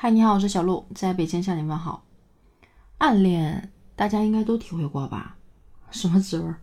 [0.00, 2.04] 嗨，你好，我是小鹿，在北京向你问好。
[2.98, 5.36] 暗恋，大家应该都体会过吧？
[5.90, 6.54] 什么滋味？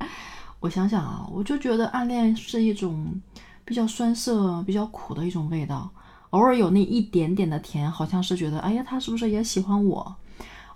[0.60, 3.20] 我想想啊，我就觉得暗恋是一种
[3.66, 5.90] 比较酸涩、比较苦的一种味道。
[6.30, 10.16] 偶尔有那一点点的甜，好像是觉得，哎呀，他是不是也喜欢我？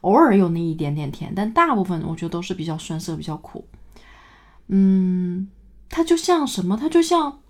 [0.02, 3.66] 偶尔有那一点点甜，但大部分我觉得都是比较酸涩、比较苦。
[4.66, 5.48] 嗯，
[5.88, 6.76] 它就像什么？
[6.76, 7.40] 它就像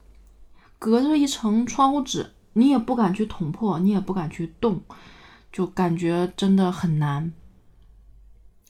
[0.79, 2.31] 隔着一层窗户纸。
[2.55, 4.81] 你也不敢去捅破，你也不敢去动，
[5.51, 7.33] 就感觉真的很难。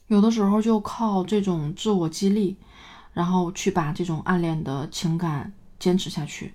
[0.07, 2.57] 有的时候就靠这种自我激励，
[3.13, 6.53] 然后去把这种暗恋的情感坚持下去。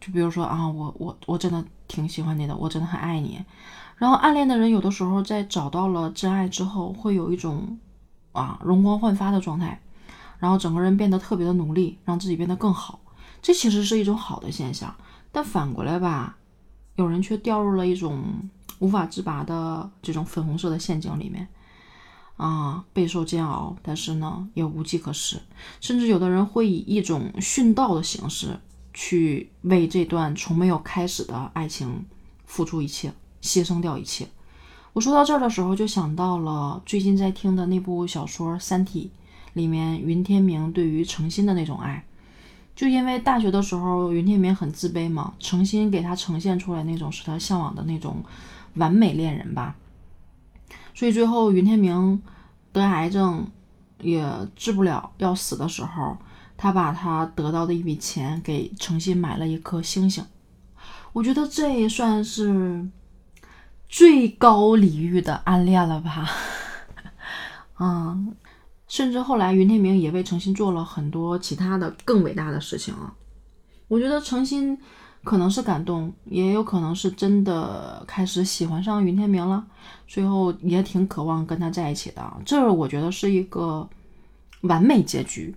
[0.00, 3.44] 就比如说啊，我我我真的挺喜欢你的，我真的很爱你。
[3.96, 7.78] 然后暗恋的人有的时候在找到了真爱之后，会有一种
[8.32, 9.80] 啊容光焕发的状态，
[10.38, 13.00] 然后整个人变得特别的努力，让自己变得更好。
[13.40, 14.94] 这其实是一种好的现象。
[15.30, 16.36] 但反过来吧。
[16.96, 18.24] 有人却掉入了一种
[18.78, 21.46] 无法自拔的这种粉红色的陷阱里面，
[22.36, 25.40] 啊，备受煎熬，但是呢，也无计可施。
[25.80, 28.58] 甚至有的人会以一种殉道的形式，
[28.94, 32.06] 去为这段从没有开始的爱情
[32.46, 33.12] 付出一切，
[33.42, 34.26] 牺牲掉一切。
[34.94, 39.10] 我说到这儿的时候，就想到了最近在听的那部小说《三体》
[39.52, 42.05] 里面云天明对于程心的那种爱。
[42.76, 48.22] 就因为大学的时候，云天明很自卑嘛，诚心给他呈现出来那种是他向往的那种
[48.74, 49.74] 完美恋人吧，
[50.94, 52.22] 所以最后云天明
[52.72, 53.50] 得癌症
[54.02, 54.22] 也
[54.54, 56.18] 治不了，要死的时候，
[56.58, 60.22] 他把他得到的一笔钱给诚心买了一颗星星。
[61.14, 62.86] 我觉得这也算是
[63.88, 66.28] 最高礼遇的暗恋了吧，
[67.80, 68.36] 嗯。
[68.88, 73.12] 甚至后来，云天明也为程心做了很多其他的更伟大的事情啊！
[73.88, 74.78] 我觉得程心
[75.24, 79.66] 可能是感动，也有可能是真的开始喜欢上云天明了，
[80.06, 82.32] 最后也挺渴望跟他在一起的。
[82.44, 83.88] 这我觉得是一个
[84.60, 85.52] 完美结局，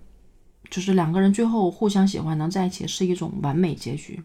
[0.68, 4.20] 就是两个人最后互相喜欢能在一起是一种完美结局。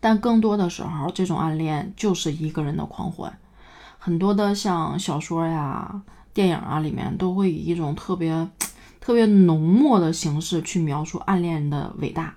[0.00, 3.38] 但更多的时候，这种暗恋就是一个人的狂欢，
[3.98, 6.02] 很多的像小说呀。
[6.34, 8.46] 电影啊，里面都会以一种特别
[9.00, 12.36] 特别浓墨的形式去描述暗恋的伟大，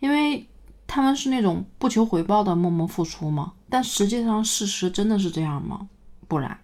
[0.00, 0.48] 因为
[0.86, 3.52] 他们是那种不求回报的默默付出嘛。
[3.68, 5.88] 但实际上，事实真的是这样吗？
[6.26, 6.58] 不然。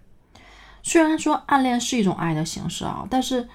[0.83, 3.49] 虽然说暗恋是一种爱的形式啊，但是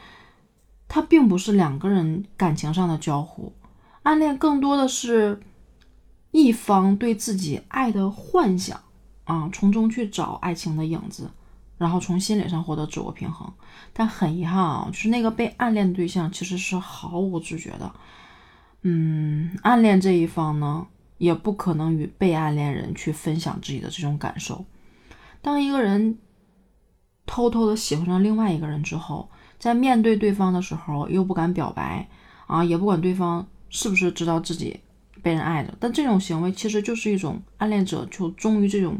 [0.87, 3.51] 它并不是两个人感情上的交互。
[4.03, 5.41] 暗恋更多的是
[6.31, 8.79] 一方对自己爱的幻想
[9.25, 11.31] 啊，从中去找爱情的影子。
[11.77, 13.51] 然后从心理上获得自我平衡，
[13.93, 17.91] 但很遗憾啊，就是那个被暗恋的对象其实是毫无知觉的。
[18.81, 24.65] 嗯，暗恋这一方呢，也不可能与被暗恋人去分享自己的这种感受。
[25.41, 26.17] 当一个人
[27.25, 32.09] 偷偷的喜欢上另外一个人之后，在面对对方的时候又不敢表白
[32.47, 34.79] 啊，也不管对方是不是知道自己
[35.21, 38.97] 被人爱着，但这种行为其实就是一种暗恋者就忠于这种。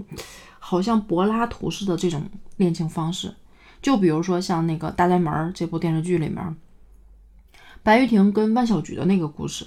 [0.69, 2.21] 好像柏拉图式的这种
[2.57, 3.33] 恋情方式，
[3.81, 6.57] 就比如说像那个《大宅门》这部电视剧里面，
[7.83, 9.65] 白玉婷跟万小菊的那个故事。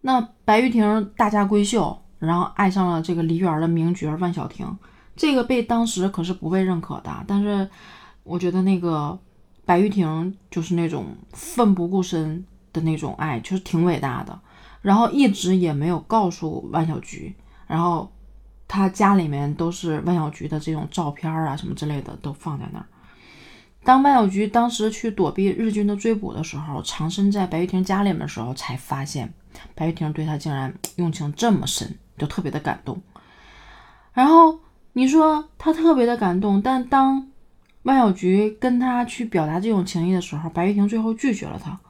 [0.00, 4.76] 那白玉婷大家闺秀，然后爱上了这个梨园的名角万小婷，
[5.14, 7.24] 这个被当时可是不被认可的。
[7.28, 7.70] 但是
[8.24, 9.16] 我觉得那个
[9.64, 14.40] 白玉婷就是那种奋不顾身的那种爱，就是挺伟大的。
[14.82, 17.36] 然后一直也没有告诉万小菊，
[17.68, 18.10] 然后。
[18.72, 22.86] 他家里面都是万小菊的这种照片啊，什么之类的都放在那儿。
[23.82, 29.34] 当万小菊当时去躲避日军的追捕的时候，藏身在白玉婷家里面的时候，才发现
[29.74, 33.02] 白玉婷对他竟然用情这么深，就特别的感动。
[34.12, 34.60] 然后
[34.92, 37.28] 你说他特别的感动，但当
[37.82, 41.80] 万小菊跟他去表达这种情谊的时候，白玉婷最后拒绝了他。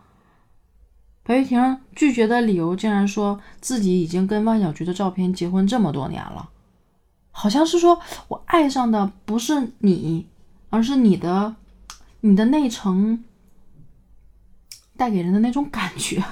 [1.24, 6.48] 白玉婷拒绝的理由竟然说自己已经跟万小菊的照片结婚这么多年了。
[7.40, 10.26] 好像是说，我爱上的不是你，
[10.68, 11.56] 而是你的，
[12.20, 13.24] 你的那层
[14.94, 16.22] 带给人的那种感觉。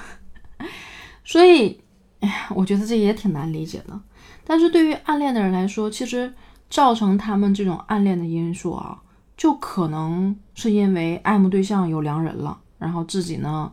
[1.24, 1.80] 所以，
[2.20, 3.98] 哎呀，我觉得这也挺难理解的。
[4.44, 6.34] 但是对于暗恋的人来说，其实
[6.68, 9.00] 造成他们这种暗恋的因素啊，
[9.34, 13.72] 就可能是因为爱慕对象有良人了，然后自己呢，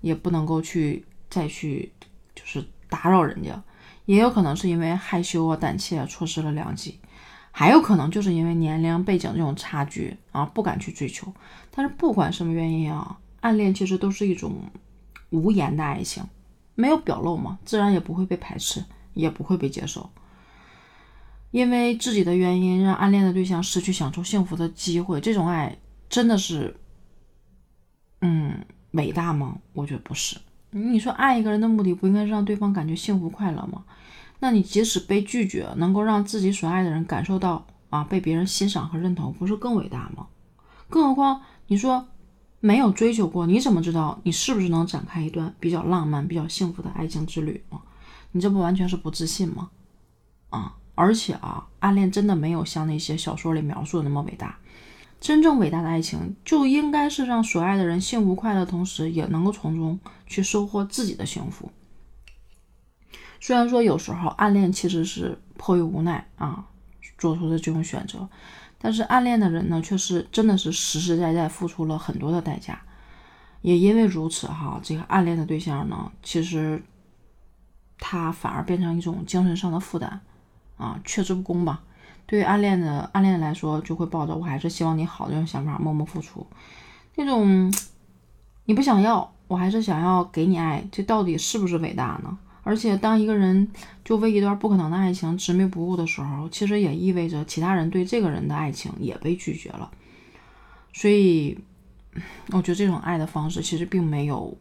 [0.00, 1.92] 也不能够去再去，
[2.34, 3.62] 就是打扰人家。
[4.06, 6.98] 也有可能是因为害羞啊、胆怯啊，错失了良机；
[7.50, 11.32] 还有可能就是因为年龄背景这种差距啊，不敢去追求。
[11.70, 14.54] 但是不管什么原因啊，暗恋其实都是一种
[15.30, 16.24] 无言的爱情，
[16.74, 18.82] 没有表露嘛，自然也不会被排斥，
[19.12, 20.08] 也不会被接受。
[21.50, 25.76] 因为自己的原因让暗恋的对象失去享受幸福的机会，这种爱
[26.08, 26.76] 真的是，
[28.20, 29.56] 嗯，伟大吗？
[29.72, 30.36] 我觉得不是。
[30.76, 33.84] 你说爱一个人的目的不应该是让对方感觉幸福快乐吗？
[34.40, 40.26] 那你即使被拒绝，能够让自己所爱的人感受到啊被别人欣赏和认同，不是更伟大吗？
[40.90, 42.06] 更何况你说
[42.60, 47.80] 没有追求过，你怎么知道你是不是能展开一段比较浪漫、比较幸福的爱情之旅吗？
[48.32, 49.70] 你这不完全是不自信吗？
[50.50, 50.76] 啊！
[50.94, 54.58] 而且啊，暗恋真的没有像那些小说里描述的那么伟大。
[55.20, 61.70] 真正伟大的爱情，就应该是让所爱的人幸福快乐，同时也能够从中去收获自己的幸福。
[63.40, 66.66] 虽然说有时候暗恋其实是迫于无奈啊
[67.18, 68.28] 做出的这种选择，
[68.78, 72.80] 但是暗恋的人呢，却是真的是实实在在付出了很多的代价。
[73.62, 76.82] 也因为如此哈，这个暗恋的对象呢，其实
[77.98, 80.20] 他反而变成一种精神上的负担
[80.76, 81.82] 啊，却之不恭吧。
[82.26, 86.46] 对于暗恋的暗恋来说，就会抱着我还是希望你好这种想法默默付出，
[87.14, 87.72] 那种
[88.64, 92.38] 你不想要，我还是想要给你爱，这到底是不是伟大呢？
[92.62, 93.70] 而且，当一个人
[94.04, 99.88] 就为一段不可能的爱情执迷不悟的时候，其实也意味着其他人对这个人的爱情也被拒绝了。
[100.92, 101.56] 所以，
[102.50, 104.58] 我觉得这种爱的方式其实并没有，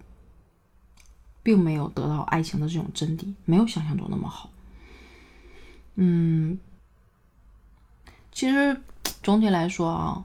[1.41, 4.51] 并没有得到爱情的这种真谛，没有想象中那么好。
[5.95, 6.59] 嗯，
[8.35, 8.79] 其实
[9.23, 10.23] 总体来说啊，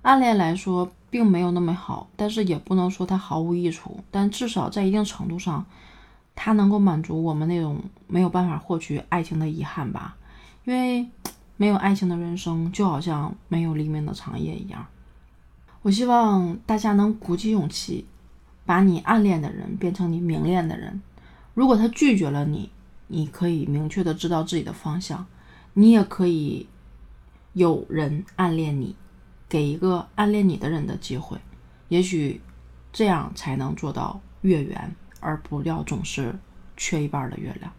[0.00, 4.02] 暗恋来说并没有那么好，但是也不能说它毫无益处。
[4.10, 5.66] 但至少在一定程度上。
[6.42, 10.16] 它能够满足我们那种没有办法获取爱情的遗憾吧，
[10.64, 11.06] 因为
[11.58, 14.86] 没有爱情的人生就好像没有黎明的长夜一样。
[15.82, 18.06] 我希望大家能鼓起勇气，
[18.64, 21.02] 把你暗恋的人变成你明恋的人。
[21.52, 22.70] 如果他拒绝了你，
[23.08, 25.26] 你可以明确的知道自己的方向。
[25.74, 26.66] 你也可以
[27.52, 28.96] 有人暗恋你，
[29.48, 31.38] 给一个暗恋你的人的机会，
[31.88, 32.40] 也许
[32.92, 34.94] 这样才能做到月圆。
[35.22, 36.34] 而不要总是
[36.78, 37.70] 缺一半的月亮。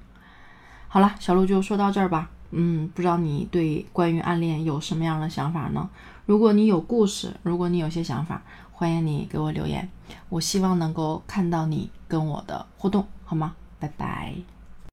[0.87, 2.29] 好了，小鹿就说到这儿吧。
[2.51, 5.89] 嗯，不知道你对关于暗恋有什么样的想法呢？
[6.27, 9.89] 如果你有故事，如果你有些想法，欢迎你给我留言。
[10.29, 13.55] 我希望能够看到你跟我的互动，好吗？
[13.79, 14.35] 拜拜。